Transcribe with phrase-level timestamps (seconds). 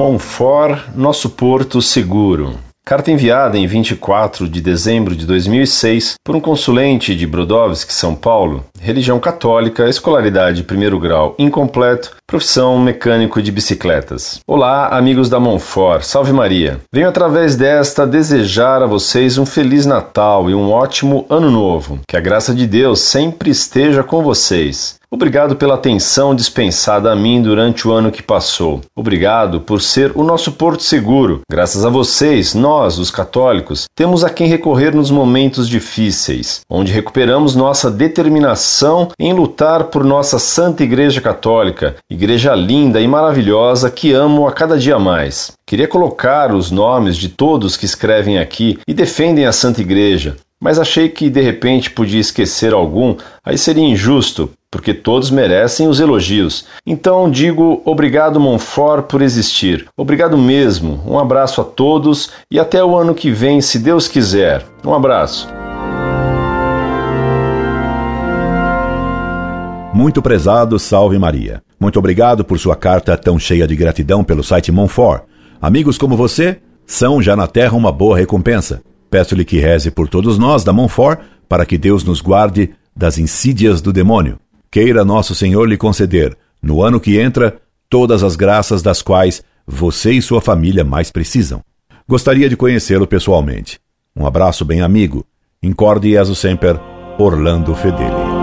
[0.00, 2.58] Monfort, nosso porto seguro.
[2.82, 8.64] Carta enviada em 24 de dezembro de 2006 por um consulente de Brodowski, São Paulo,
[8.80, 14.40] religião católica, escolaridade primeiro grau incompleto, profissão mecânico de bicicletas.
[14.46, 16.80] Olá, amigos da Monfort, salve Maria.
[16.92, 22.00] Venho através desta desejar a vocês um feliz Natal e um ótimo Ano Novo.
[22.08, 24.98] Que a graça de Deus sempre esteja com vocês.
[25.12, 28.80] Obrigado pela atenção dispensada a mim durante o ano que passou.
[28.94, 31.40] Obrigado por ser o nosso porto seguro.
[31.50, 37.56] Graças a vocês, nós, os católicos, temos a quem recorrer nos momentos difíceis, onde recuperamos
[37.56, 38.69] nossa determinação
[39.18, 44.78] em lutar por nossa Santa Igreja Católica, igreja linda e maravilhosa que amo a cada
[44.78, 45.52] dia mais.
[45.66, 50.78] Queria colocar os nomes de todos que escrevem aqui e defendem a Santa Igreja, mas
[50.78, 56.66] achei que de repente podia esquecer algum, aí seria injusto, porque todos merecem os elogios.
[56.86, 59.86] Então digo obrigado, Monfort, por existir.
[59.96, 61.02] Obrigado mesmo.
[61.06, 64.64] Um abraço a todos e até o ano que vem, se Deus quiser.
[64.84, 65.59] Um abraço.
[70.00, 71.62] Muito prezado, salve Maria.
[71.78, 75.24] Muito obrigado por sua carta tão cheia de gratidão pelo site Monfort.
[75.60, 76.56] Amigos como você
[76.86, 78.80] são já na terra uma boa recompensa.
[79.10, 83.82] Peço-lhe que reze por todos nós da Monfort para que Deus nos guarde das insídias
[83.82, 84.38] do demônio
[84.70, 87.58] queira nosso Senhor lhe conceder, no ano que entra,
[87.90, 91.60] todas as graças das quais você e sua família mais precisam.
[92.08, 93.78] Gostaria de conhecê-lo pessoalmente.
[94.16, 95.26] Um abraço bem amigo.
[95.62, 96.80] Incorde Jesus Semper,
[97.18, 98.39] Orlando Fedeli.